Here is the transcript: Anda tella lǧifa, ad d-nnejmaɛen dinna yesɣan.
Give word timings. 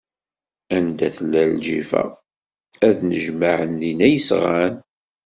Anda 0.75 1.07
tella 1.15 1.41
lǧifa, 1.53 2.03
ad 2.87 2.93
d-nnejmaɛen 2.97 3.71
dinna 3.81 4.07
yesɣan. 4.09 4.73